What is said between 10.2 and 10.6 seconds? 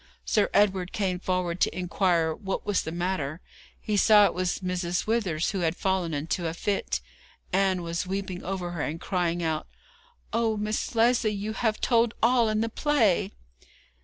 'Oh,